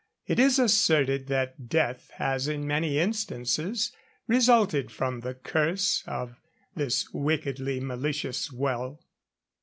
It 0.25 0.39
is 0.39 0.57
asserted 0.57 1.27
that 1.27 1.69
death 1.69 2.09
has 2.15 2.47
in 2.47 2.65
many 2.65 2.97
instances 2.97 3.91
resulted 4.25 4.89
from 4.89 5.19
the 5.19 5.35
curse 5.35 6.03
of 6.07 6.41
this 6.75 7.13
wickedly 7.13 7.79
malicious 7.79 8.51
well. 8.51 8.99